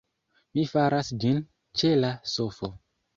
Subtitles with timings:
[0.59, 1.37] Mi faras ĝin
[1.83, 2.71] ĉe la sofo